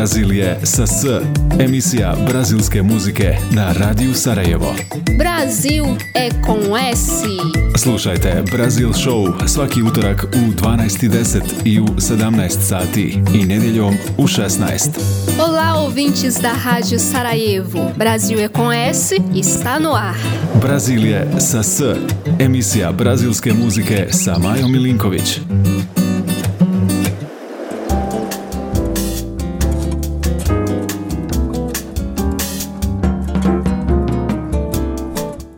[0.00, 1.04] Brazil je sa S,
[1.58, 4.74] emisija brazilske muzike na Radiju Sarajevo.
[5.18, 5.84] Brasil
[6.14, 7.22] é com S.
[7.76, 14.88] Slušajte Brazil Show svaki utorak u 12.10 i u 17 sati i nedjeljom u 16.
[15.38, 17.90] Olá, ouvintes da Rádio Sarajevo.
[17.96, 20.16] Brasil é com S está no ar.
[20.60, 21.82] Brazil je sa S,
[22.38, 25.40] emisija brazilske muzike sa Majom Milinković.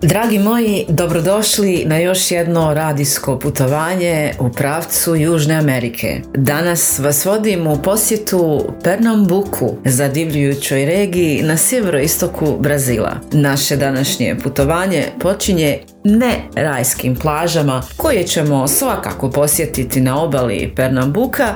[0.03, 6.21] Dragi moji, dobrodošli na još jedno radijsko putovanje u pravcu Južne Amerike.
[6.35, 13.13] Danas vas vodim u posjetu Pernambuku, zadivljujućoj regiji na sjeveroistoku Brazila.
[13.33, 21.55] Naše današnje putovanje počinje ne rajskim plažama koje ćemo svakako posjetiti na obali Pernambuka,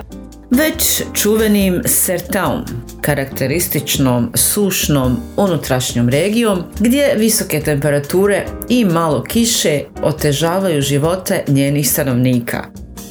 [0.50, 2.64] već čuvenim Sertaum,
[3.00, 12.64] karakterističnom sušnom unutrašnjom regijom gdje visoke temperature i malo kiše otežavaju živote njenih stanovnika.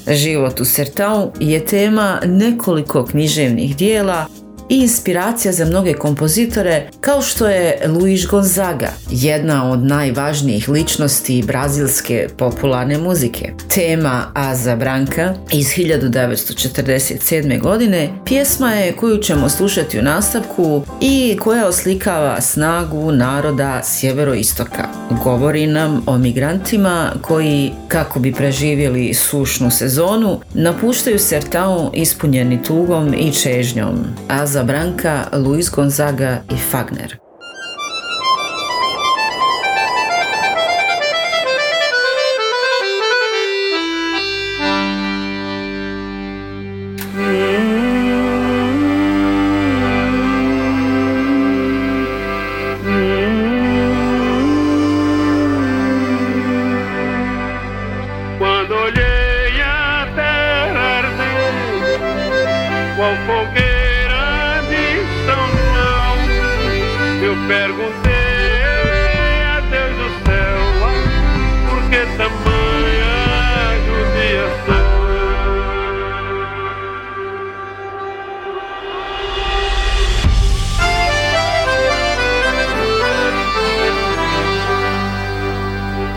[0.07, 4.25] Život u Sertau je tema nekoliko književnih dijela
[4.69, 12.27] i inspiracija za mnoge kompozitore kao što je Luis Gonzaga, jedna od najvažnijih ličnosti brazilske
[12.37, 13.51] popularne muzike.
[13.73, 17.61] Tema Aza Branca iz 1947.
[17.61, 24.87] godine pjesma je koju ćemo slušati u nastavku i koja oslikava snagu naroda sjeveroistoka.
[25.23, 33.33] Govori nam o migrantima koji, kako bi preživjeli sušnu sezonu, napuštaju Sertao ispunjeni tugom i
[33.33, 33.95] čežnjom.
[34.27, 37.24] Aza Branca, Luis Gonzaga i Fagner.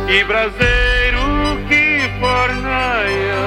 [0.08, 1.20] e braseiro
[1.68, 3.42] que fornaia,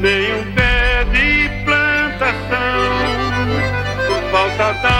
[0.00, 2.80] nenhum pé de plantação,
[4.32, 4.95] falta da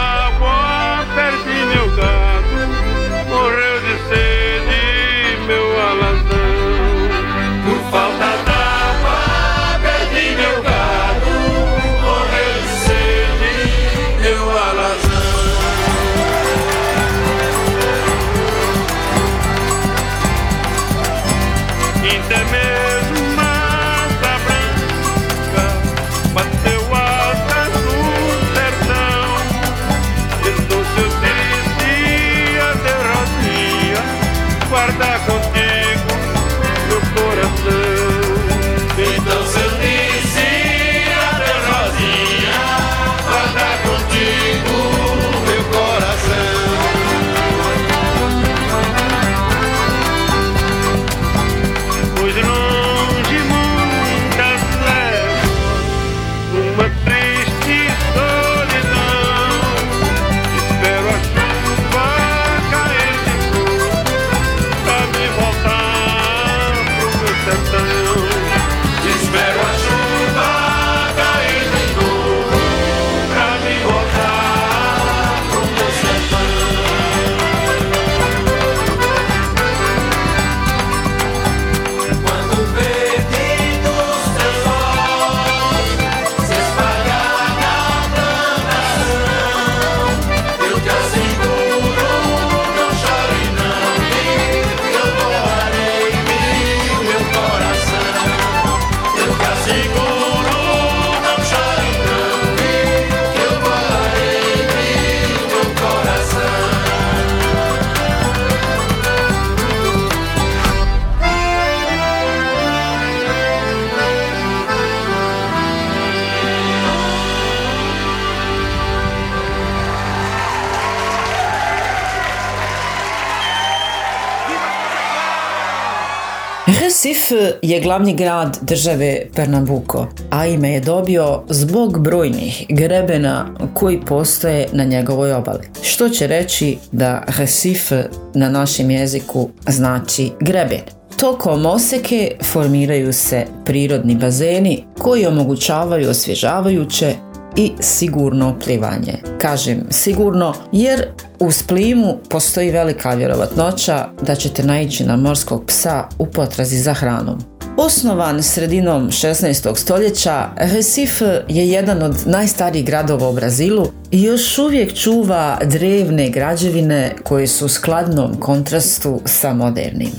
[127.62, 134.84] je glavni grad države Pernambuco, a ime je dobio zbog brojnih grebena koji postoje na
[134.84, 135.68] njegovoj obali.
[135.82, 138.04] Što će reći da Recife
[138.34, 140.80] na našem jeziku znači greben.
[141.20, 147.14] Tokom oseke formiraju se prirodni bazeni koji omogućavaju osvježavajuće
[147.56, 149.18] i sigurno plivanje.
[149.38, 151.06] Kažem sigurno jer
[151.38, 157.56] uz plimu postoji velika vjerovatnoća da ćete naići na morskog psa u potrazi za hranom.
[157.76, 159.76] Osnovan sredinom 16.
[159.76, 167.12] stoljeća, Recife je jedan od najstarijih gradova u Brazilu i još uvijek čuva drevne građevine
[167.22, 170.10] koje su u skladnom kontrastu sa modernim.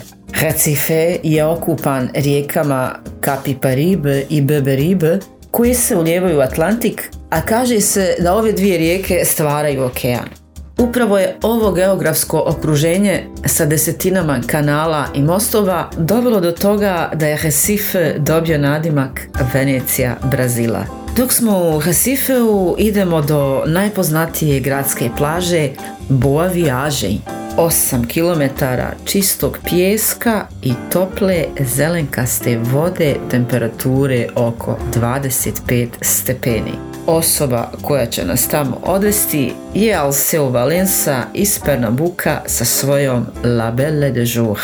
[0.41, 2.95] Recife je okupan rijekama
[3.25, 5.19] Capiparibe i Beberibe
[5.51, 10.29] koje se ulijevaju u Atlantik, a kaže se da ove dvije rijeke stvaraju okean.
[10.77, 17.39] Upravo je ovo geografsko okruženje sa desetinama kanala i mostova dovelo do toga da je
[17.43, 19.21] Recife dobio nadimak
[19.53, 20.85] Venecija Brazila.
[21.17, 25.69] Dok smo u Recifeu idemo do najpoznatije gradske plaže
[26.09, 27.17] Boa Viagem,
[27.57, 28.65] 8 km
[29.05, 31.45] čistog pijeska i tople
[31.75, 36.96] zelenkaste vode temperature oko 25 stepeni.
[37.07, 44.11] Osoba koja će nas tamo odvesti je Alceo Valensa iz Pernambuka sa svojom La Belle
[44.11, 44.59] de Jour.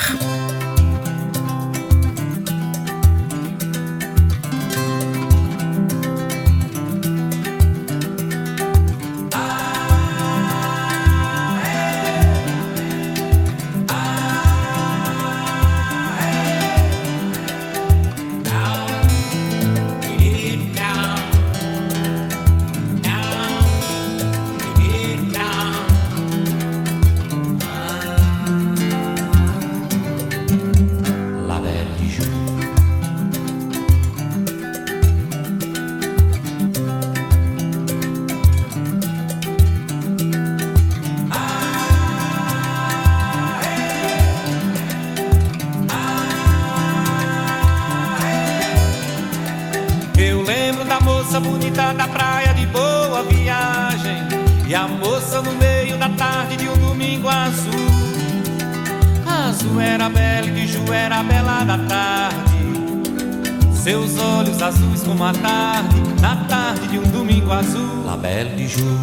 [67.64, 69.00] azul, la belle du jour.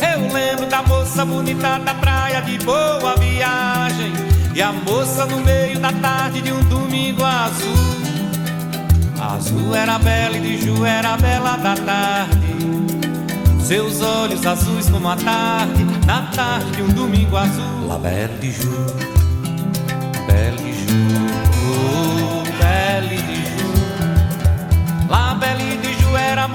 [0.00, 4.12] Eu lembro da moça bonita da praia de boa viagem.
[4.54, 7.96] E a moça no meio da tarde de um domingo azul.
[9.20, 12.56] Azul era bela e de Ju era bela da tarde.
[13.60, 17.88] Seus olhos azuis como a tarde, na tarde de um domingo azul.
[17.88, 19.15] La Belle de Ju.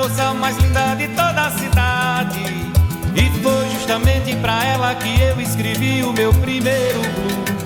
[0.02, 2.44] moça mais linda de toda a cidade.
[3.16, 7.62] E foi justamente pra ela que eu escrevi o meu primeiro blues.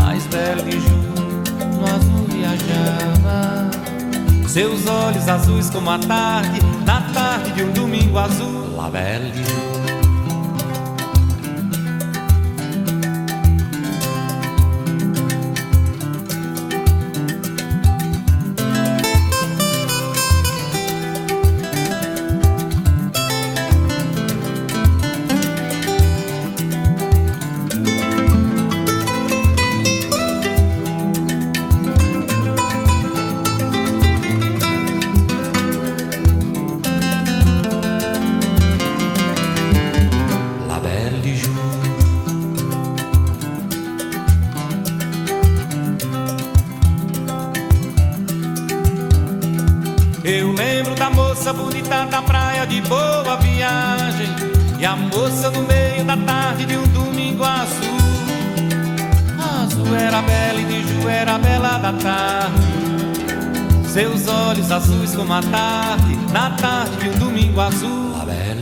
[0.00, 1.42] Mais belo de junho,
[1.76, 3.70] no azul viajava.
[4.48, 8.76] Seus olhos azuis como a tarde, na tarde de um domingo azul.
[8.76, 9.30] La Belle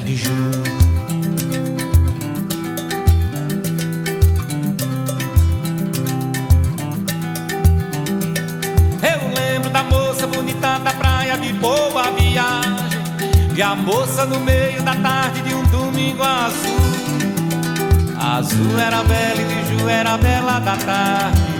[0.04, 0.62] de Jour.
[9.02, 13.02] Eu lembro da moça bonita da praia de boa viagem.
[13.54, 16.82] E a moça no meio da tarde de um domingo azul.
[18.18, 21.51] Azul era bela e de Ju era bela da tarde.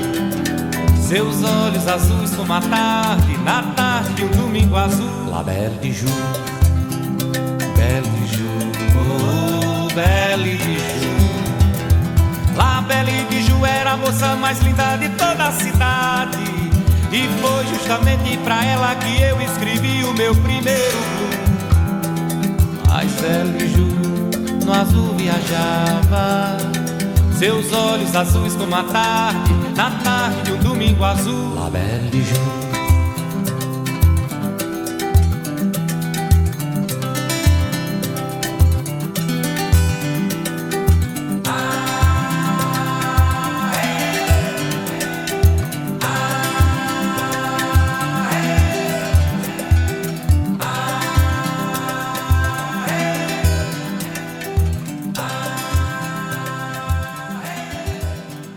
[1.13, 5.29] Seus olhos azuis como a tarde, na tarde de um domingo azul.
[5.31, 6.11] La Belle de Jour,
[7.77, 12.57] Belle de Jour, Belle de Ju.
[12.57, 16.39] Lá Belle de Ju era a moça mais linda de toda a cidade.
[17.13, 21.43] E foi justamente pra ela que eu escrevi o meu primeiro blues.
[22.89, 23.87] Mas Belle de Ju
[24.65, 26.57] no azul viajava.
[27.43, 31.57] Seus olhos azuis como a tarde, na tarde de um domingo azul.
[31.57, 32.62] La Belle de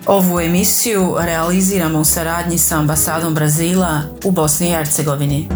[0.05, 5.47] Ovu emisiju realiziramo u saradnji sa ambasadom Brazila u Bosni i Hercegovini.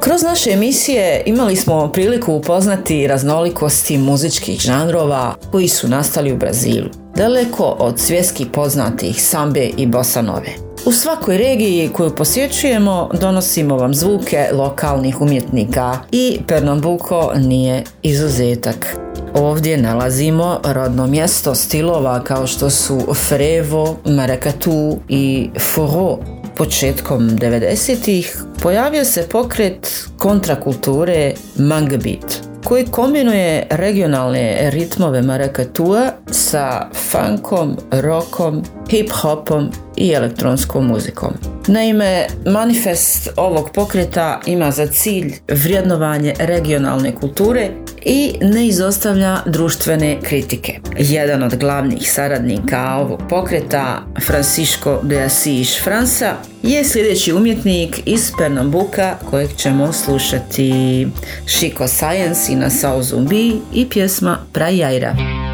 [0.00, 6.88] Kroz naše emisije imali smo priliku upoznati raznolikosti muzičkih žanrova koji su nastali u Brazilu,
[7.16, 10.54] daleko od svjetski poznatih sambe i bosanove.
[10.86, 19.05] U svakoj regiji koju posjećujemo donosimo vam zvuke lokalnih umjetnika i Pernambuco nije izuzetak.
[19.38, 26.18] Ovdje nalazimo rodno mjesto stilova kao što su frevo, marakatu i foro.
[26.56, 38.62] Početkom 90-ih pojavio se pokret kontrakulture Mangbit koji kombinuje regionalne ritmove marakatua sa funkom, rockom,
[38.90, 41.32] hip-hopom i elektronskom muzikom.
[41.66, 47.68] Naime, manifest ovog pokreta ima za cilj vrijednovanje regionalne kulture
[48.04, 50.78] i ne izostavlja društvene kritike.
[50.98, 59.16] Jedan od glavnih saradnika ovog pokreta, Francisco de Assis Fransa, je sljedeći umjetnik iz Pernambuka
[59.30, 61.08] kojeg ćemo slušati
[61.46, 65.45] Chico Science i na Sao Zumbi i pjesma Prajaira.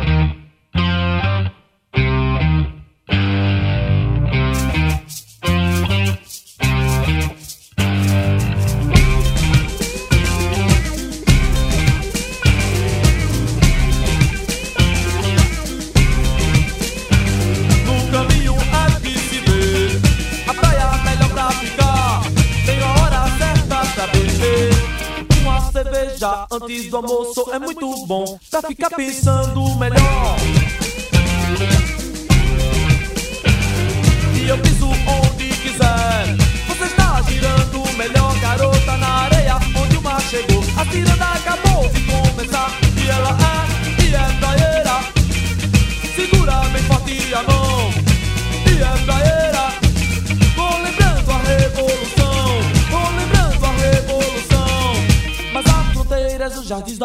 [27.04, 30.81] Almoço é muito bom pra ficar pensando melhor.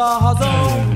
[0.04, 0.94] Razão.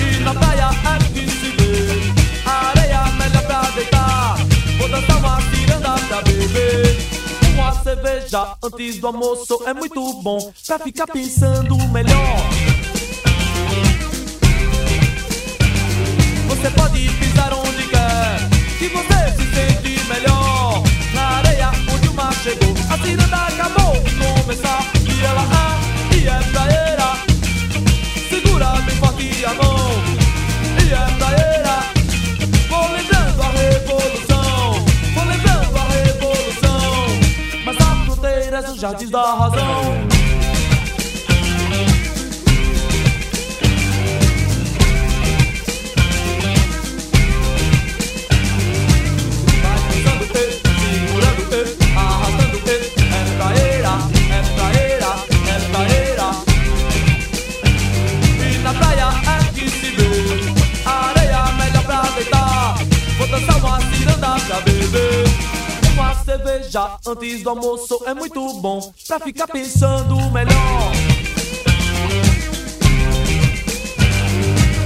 [0.00, 2.12] E na praia é que se vê
[2.48, 4.36] areia melhor pra deitar.
[4.78, 6.96] Vou dançar uma ciranda pra beber.
[7.54, 12.67] Uma cerveja antes do almoço é muito bom pra ficar pensando melhor.
[63.92, 65.24] Ciranda pra beber.
[65.94, 68.17] Uma cerveja antes do almoço é muito
[68.58, 70.92] bom pra ficar pensando melhor.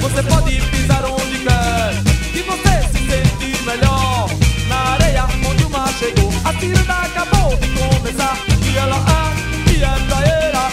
[0.00, 1.94] Você pode pisar onde quer
[2.32, 4.28] Que você se sente melhor.
[4.68, 8.36] Na areia onde o mar chegou A ciranda acabou de começar.
[8.70, 10.72] E ela é, e é praeira.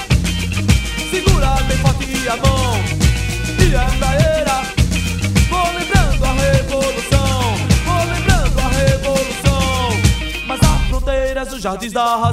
[1.09, 2.75] Segura bem forte a mão.
[3.59, 4.61] E é praeira.
[5.49, 7.55] Vou lembrando a revolução.
[7.85, 9.89] Vou lembrando a revolução.
[10.47, 12.28] Mas há fronteiras nos jardins da razão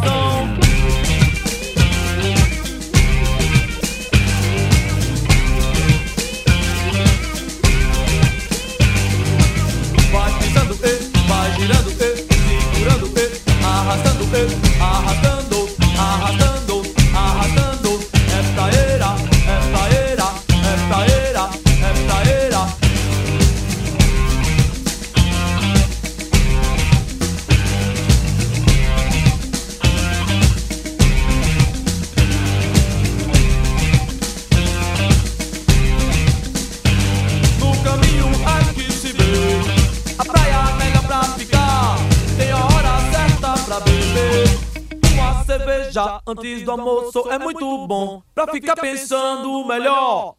[46.76, 50.34] almoço é muito bom pra ficar pensando melhor.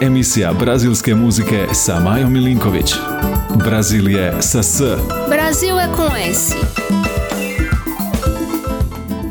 [0.00, 2.94] Emisija brazilske muzike sa Majom Milinković.
[3.54, 4.82] Brazil je sa S.
[5.28, 6.54] Brasil é com S.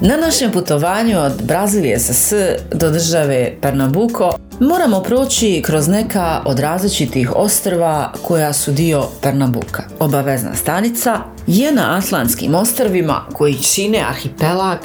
[0.02, 2.34] Na našem putovanju od Brazilije sa S
[2.72, 9.84] do države Pernambuco moramo proći kroz neka od različitih ostrva koja su dio Pernambuka.
[10.00, 14.78] Obavezna stanica je na Atlantskim ostrvima koji čine arhipelag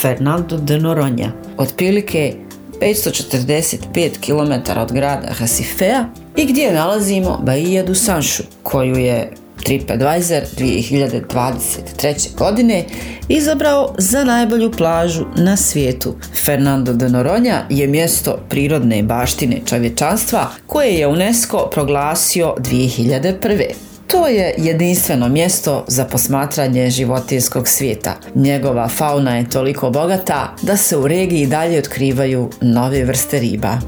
[0.00, 1.32] Fernando de Noronha.
[1.58, 2.34] Otprilike
[2.80, 6.04] 545 km od grada Recifea
[6.36, 9.30] i gdje nalazimo Bahia do Sancho, koju je
[9.62, 12.36] TripAdvisor 2023.
[12.38, 12.84] godine
[13.28, 16.14] izabrao za najbolju plažu na svijetu.
[16.44, 23.91] Fernando de Noronha je mjesto prirodne baštine čovječanstva koje je UNESCO proglasio 2001.
[24.12, 28.14] To je jedinstveno mjesto za posmatranje životinskog svijeta.
[28.34, 33.78] Njegova fauna je toliko bogata da se u regiji dalje otkrivaju nove vrste riba.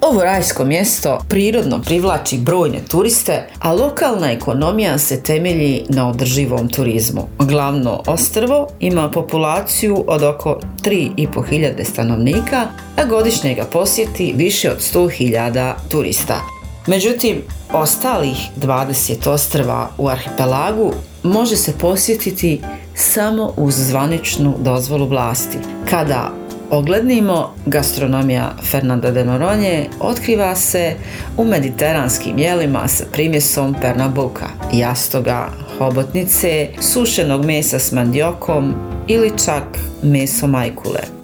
[0.00, 7.28] Ovo rajsko mjesto prirodno privlači brojne turiste, a lokalna ekonomija se temelji na održivom turizmu.
[7.38, 15.72] Glavno ostrvo ima populaciju od oko 3.500 stanovnika, a godišnje ga posjeti više od 100.000
[15.90, 16.59] turista.
[16.86, 22.60] Međutim, ostalih 20 ostrva u arhipelagu može se posjetiti
[22.94, 25.58] samo uz zvaničnu dozvolu vlasti.
[25.90, 26.30] Kada
[26.70, 30.94] oglednimo, gastronomija Fernanda de Noronje otkriva se
[31.36, 38.74] u mediteranskim jelima sa primjesom pernambuka, jastoga, hobotnice, sušenog mesa s mandiokom
[39.08, 39.64] ili čak
[40.02, 41.19] meso majkule.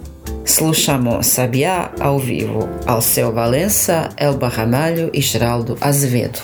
[0.47, 6.39] Slušamo Sabia ao vivo, Alceu Valença, Elba Ramalho e Geraldo Azevedo.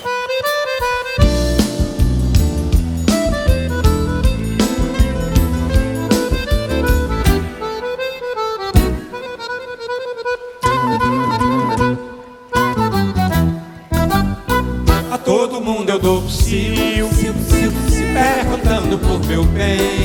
[15.11, 17.07] A todo mundo eu dou psil,
[18.13, 20.02] perguntando por meu bem.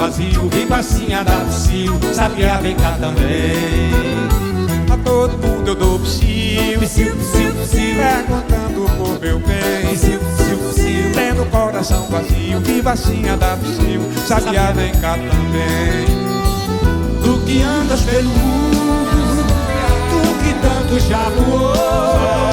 [0.00, 3.90] Vazio, vivacinha da psil, sabia vem cá também.
[4.90, 9.94] A todo mundo eu dou psil, psil, psil, psil, perguntando por meu bem.
[9.94, 10.18] Psil,
[10.72, 16.06] psil, tendo coração vazio, vivacinha da psil, sabia vem cá também.
[17.22, 19.44] Tu que andas pelo mundo,
[20.08, 22.49] tu que tanto já voou,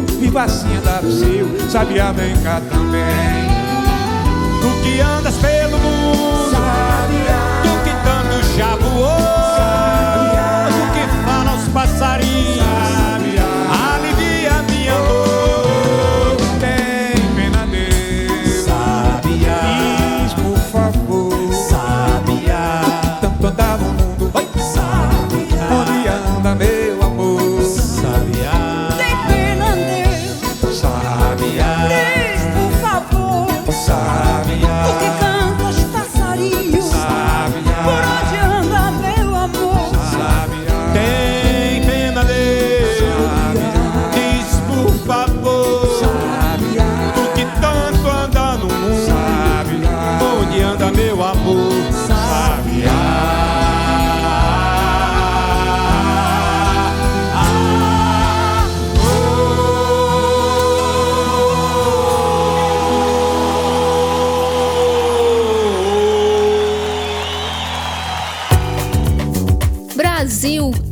[0.00, 3.50] vazio Vivacinha da psiu Sabia vem cá também.
[4.60, 6.50] Tu que andas pelo mundo
[7.62, 9.10] Tu que tanto já voou
[10.68, 12.60] Tu que fala aos passarinhos.
[12.60, 13.19] Alivia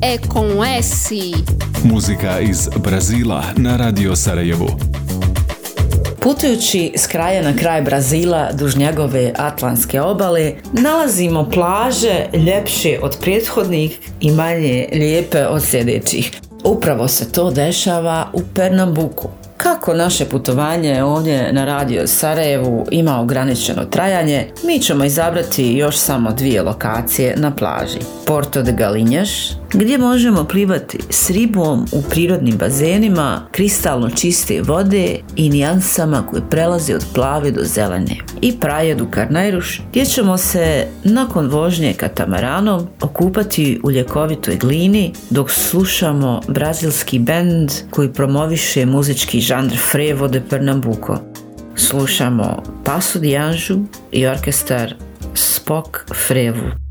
[0.00, 1.10] é com S.
[1.84, 4.68] Muzika iz Brazila na Radio Sarajevu.
[6.20, 13.98] Putujući s kraja na kraj Brazila duž njegove atlantske obale, nalazimo plaže ljepše od prethodnih
[14.20, 16.40] i manje lijepe od sljedećih.
[16.64, 19.37] Upravo se to dešava u Pernambuku.
[19.74, 26.32] Kako naše putovanje ovdje na radio Sarajevu ima ograničeno trajanje, mi ćemo izabrati još samo
[26.32, 27.98] dvije lokacije na plaži.
[28.26, 29.30] Porto de Galinjaš,
[29.72, 36.94] gdje možemo plivati s ribom u prirodnim bazenima, kristalno čiste vode i nijansama koje prelaze
[36.94, 38.16] od plave do zelene.
[38.40, 45.50] I Praje du Karnajruš, gdje ćemo se nakon vožnje katamaranom okupati u ljekovitoj glini dok
[45.50, 51.18] slušamo brazilski bend koji promoviše muzički žanr Frevo de Pernambuco.
[51.76, 53.78] Slušamo Paso Anžu
[54.12, 54.94] i orkestar
[55.34, 56.87] Spok Frevu.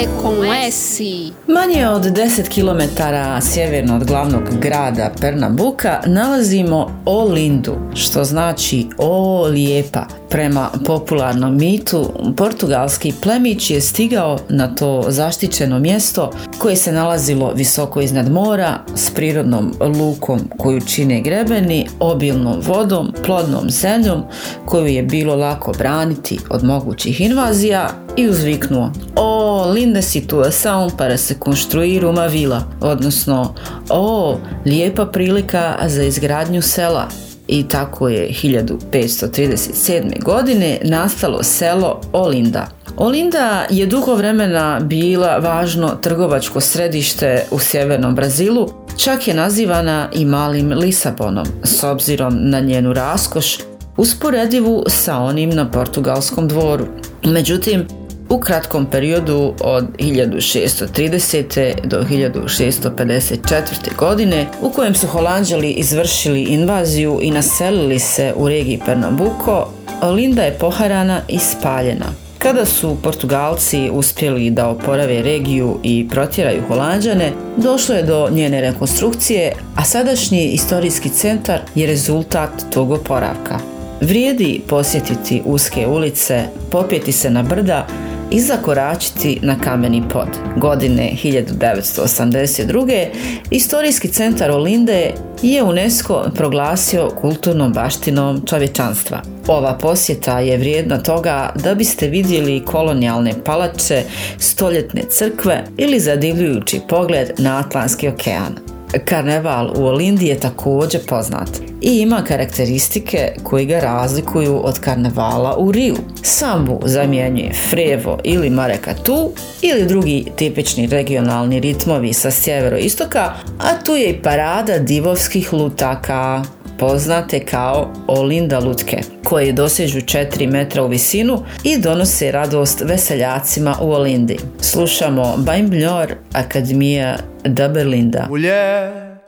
[0.00, 0.34] Com
[0.70, 1.00] S.
[1.46, 3.02] Manje od 10 km
[3.42, 10.06] sjeverno od glavnog grada Pernambuka nalazimo Olindu, što znači o lijepa.
[10.30, 18.00] Prema popularnom mitu, portugalski plemić je stigao na to zaštićeno mjesto koje se nalazilo visoko
[18.00, 24.22] iznad mora s prirodnom lukom koju čine grebeni, obilnom vodom, plodnom zemljom
[24.64, 31.34] koju je bilo lako braniti od mogućih invazija i uzviknuo O, linda situação para se
[31.34, 33.54] construir uma vila, odnosno
[33.88, 37.08] O, lijepa prilika za izgradnju sela.
[37.48, 40.24] I tako je 1537.
[40.24, 42.66] godine nastalo selo Olinda.
[42.96, 50.24] Olinda je dugo vremena bila važno trgovačko središte u sjevernom Brazilu, čak je nazivana i
[50.24, 53.58] malim Lisabonom, s obzirom na njenu raskoš,
[53.96, 56.86] usporedivu sa onim na portugalskom dvoru.
[57.24, 57.86] Međutim,
[58.30, 61.74] u kratkom periodu od 1630.
[61.84, 63.96] do 1654.
[63.98, 69.66] godine u kojem su Holanđali izvršili invaziju i naselili se u regiji Pernambuco,
[70.02, 72.06] Olinda je poharana i spaljena.
[72.38, 79.52] Kada su Portugalci uspjeli da oporave regiju i protjeraju Holanđane, došlo je do njene rekonstrukcije,
[79.76, 83.58] a sadašnji istorijski centar je rezultat tog oporavka.
[84.00, 87.86] Vrijedi posjetiti uske ulice, popjeti se na brda
[88.30, 90.28] i zakoračiti na kameni pod.
[90.56, 93.06] Godine 1982.
[93.50, 95.12] Istorijski centar Olinde
[95.42, 99.22] je UNESCO proglasio kulturnom baštinom čovječanstva.
[99.48, 104.02] Ova posjeta je vrijedna toga da biste vidjeli kolonijalne palače,
[104.38, 108.79] stoljetne crkve ili zadivljujući pogled na Atlantski okean.
[109.04, 111.48] Karneval u Olindi je također poznat
[111.80, 115.96] i ima karakteristike koji ga razlikuju od karnevala u Riju.
[116.22, 119.30] Sambu zamjenjuje frevo ili marekatu
[119.62, 126.42] ili drugi tipični regionalni ritmovi sa sjeveroistoka, a tu je i parada divovskih lutaka
[126.78, 133.92] poznate kao Olinda lutke, koje dosežu 4 metra u visinu i donose radost veseljacima u
[133.92, 134.36] Olindi.
[134.60, 138.26] Slušamo Baimblor Akademija da Berlinda.
[138.28, 139.20] Mulher,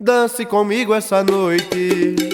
[0.00, 2.27] dance comigo essa noite.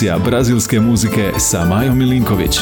[0.00, 2.58] Emisija brazilske muzike sa Majom Milinković.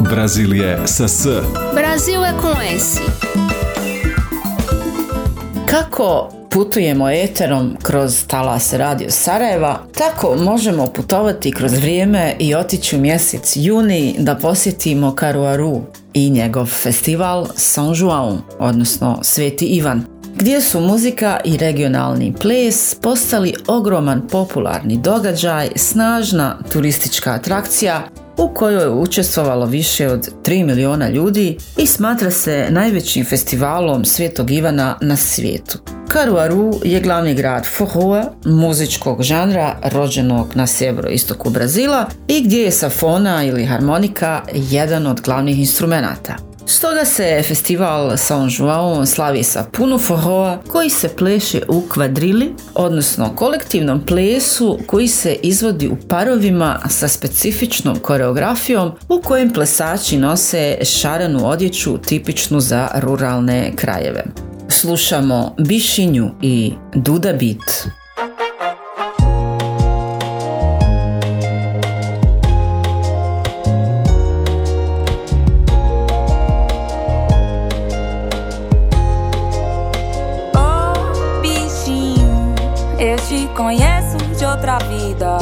[0.00, 1.26] Brazil je sa S.
[1.74, 2.98] Brasil é com S.
[5.66, 13.00] Kako putujemo eterom kroz talas Radio Sarajeva, tako možemo putovati kroz vrijeme i otići u
[13.00, 15.80] mjesec juni da posjetimo Karuaru
[16.14, 20.04] i njegov festival San João, odnosno Sveti Ivan,
[20.40, 28.82] gdje su muzika i regionalni ples postali ogroman popularni događaj, snažna turistička atrakcija u kojoj
[28.82, 35.16] je učestvovalo više od 3 miliona ljudi i smatra se najvećim festivalom Svetog Ivana na
[35.16, 35.78] svijetu.
[36.08, 43.44] Karuaru je glavni grad forroa, muzičkog žanra rođenog na sjeveroistoku Brazila i gdje je safona
[43.44, 46.49] ili harmonika jedan od glavnih instrumenata.
[46.70, 53.34] Stoga se festival San João slavi sa puno forroa koji se pleše u kvadrili, odnosno
[53.36, 61.48] kolektivnom plesu koji se izvodi u parovima sa specifičnom koreografijom u kojem plesači nose šarenu
[61.48, 64.24] odjeću tipičnu za ruralne krajeve.
[64.68, 67.99] Slušamo Bišinju i Duda Beat.
[84.70, 85.38] Outra vida.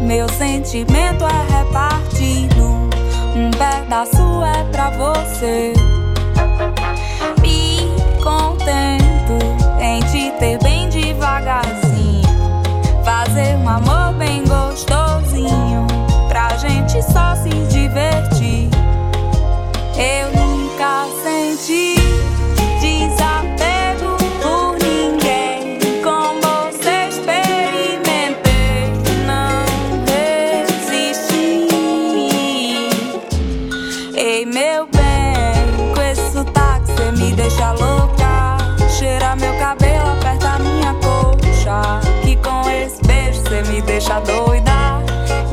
[0.00, 2.88] Meu sentimento é repartido.
[3.34, 5.74] Um pedaço é pra você.
[7.42, 7.78] Me
[8.22, 9.38] contento
[9.80, 12.26] em te ter bem devagarzinho.
[13.04, 15.86] Fazer um amor bem gostosinho.
[16.28, 18.70] Pra gente só se divertir.
[19.98, 20.45] Eu nunca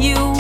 [0.03, 0.32] E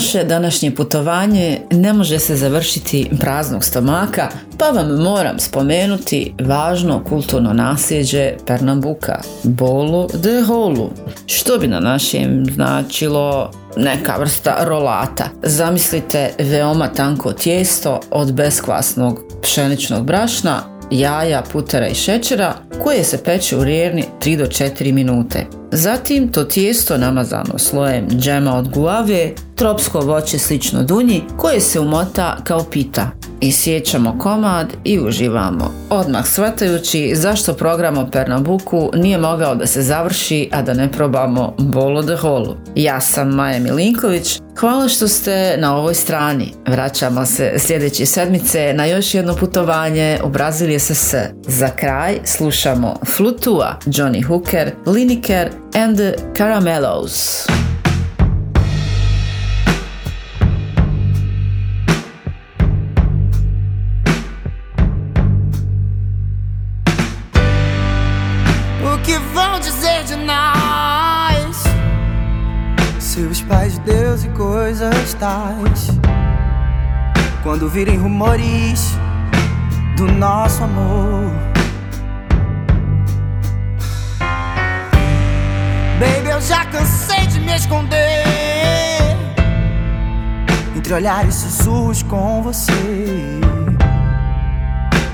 [0.00, 7.52] Naše današnje putovanje ne može se završiti praznog stomaka, pa vam moram spomenuti važno kulturno
[7.52, 10.90] nasljeđe Pernambuka, bolo de holu,
[11.26, 15.24] što bi na našem značilo neka vrsta rolata.
[15.42, 23.56] Zamislite veoma tanko tijesto od beskvasnog pšeničnog brašna, jaja, putera i šećera koje se peče
[23.56, 25.46] u rijevni 3 do 4 minute.
[25.72, 32.36] Zatim to tijesto namazano slojem džema od guave, tropsko voće slično dunji koje se umota
[32.44, 33.19] kao pita.
[33.40, 35.72] Isjećamo komad i uživamo.
[35.90, 41.54] Odmah shvatajući zašto program o Pernambuku nije mogao da se završi, a da ne probamo
[41.58, 42.56] bolo de holu.
[42.74, 46.52] Ja sam Maja Milinković, hvala što ste na ovoj strani.
[46.66, 51.14] Vraćamo se sljedeće sedmice na još jedno putovanje u Brazil SS.
[51.46, 57.46] Za kraj slušamo Flutua, Johnny Hooker, Lineker and the Caramellos.
[73.10, 75.88] Se os pais de Deus e coisas tais,
[77.42, 78.92] quando virem rumores
[79.96, 81.32] do nosso amor.
[85.98, 88.22] Baby, eu já cansei de me esconder
[90.76, 93.40] entre olhares sussurros com você.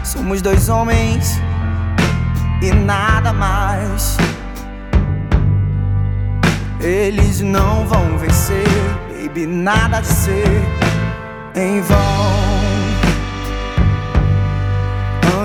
[0.05, 1.41] Somos dois homens
[2.61, 4.19] e nada mais.
[6.81, 8.67] Eles não vão vencer,
[9.09, 10.63] baby, nada de ser
[11.55, 11.97] em vão.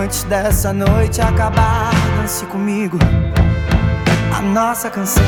[0.04, 2.98] Antes dessa noite acabar, dance comigo
[4.38, 5.24] a nossa canção.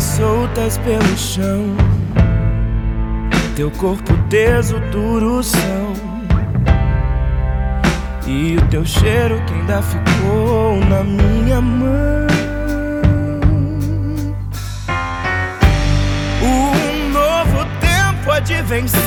[0.00, 1.76] Pernas soltas pelo chão.
[3.54, 5.92] Teu corpo teso, duro são.
[8.26, 12.26] E o teu cheiro que ainda ficou na minha mão.
[16.42, 19.00] Um novo tempo há de vencer.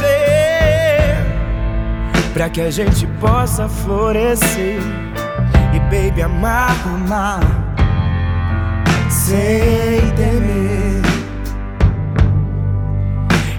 [2.34, 4.80] Pra que a gente possa florescer.
[5.74, 7.39] E baby, amar, amar.
[9.10, 10.72] Sem temer.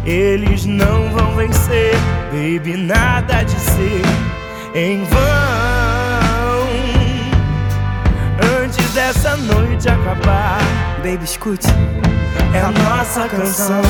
[0.06, 1.94] Eles não vão vencer,
[2.30, 4.02] baby, nada de ser
[4.74, 5.20] em vão.
[8.62, 10.60] Antes dessa noite acabar,
[10.98, 11.68] baby, escute,
[12.52, 13.80] é a nossa canção.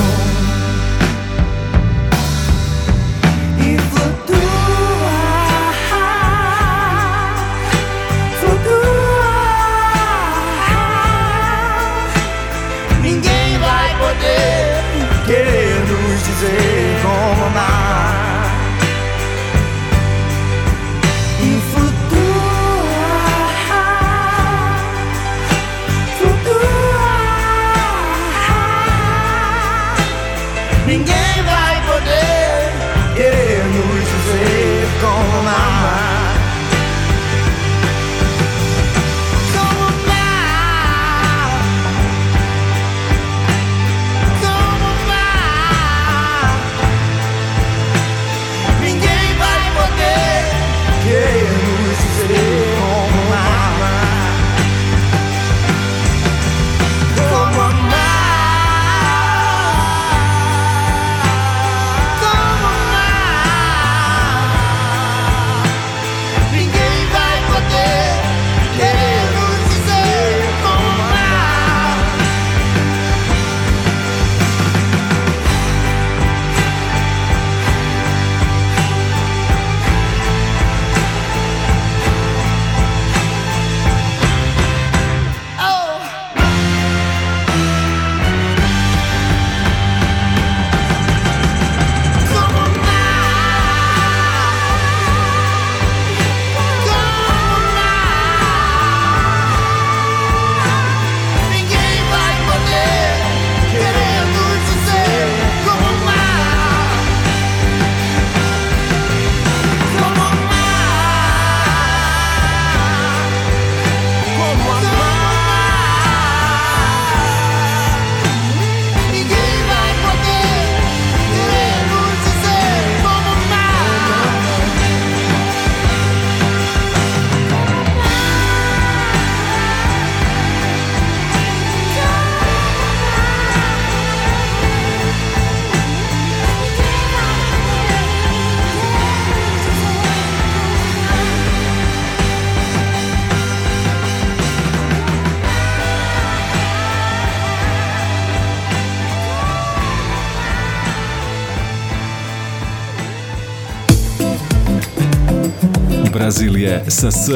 [156.87, 157.29] Sa S.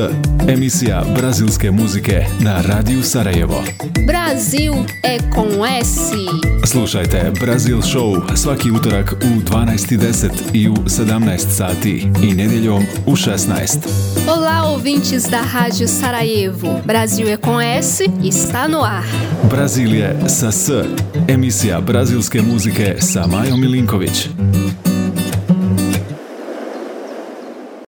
[0.48, 3.64] Emisija brazilske muzike na Radiju Sarajevo.
[4.08, 4.74] Brasil
[5.04, 6.12] é com S.
[6.66, 13.78] Slušajte Brazil Show svaki utorak u 12.10 i u 17 sati i nedjeljom u 16.
[14.28, 16.82] Olá, ouvintes da Rádio Sarajevo.
[16.86, 19.04] Brasil é com S está no ar.
[19.50, 20.72] Brazilije sa S.
[21.28, 24.30] Emisija brazilske muzike sa Majom Milinković.